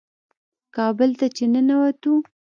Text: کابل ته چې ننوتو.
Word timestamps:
کابل 0.75 1.09
ته 1.19 1.27
چې 1.35 1.43
ننوتو. 1.53 2.13